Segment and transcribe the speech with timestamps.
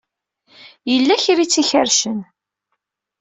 [0.91, 2.19] Yella kra ay tt-ikerrcen.